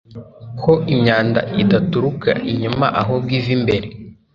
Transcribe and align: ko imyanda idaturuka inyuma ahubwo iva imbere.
ko 0.61 0.71
imyanda 0.93 1.39
idaturuka 1.61 2.29
inyuma 2.51 2.85
ahubwo 3.01 3.31
iva 3.39 3.51
imbere. 3.57 3.87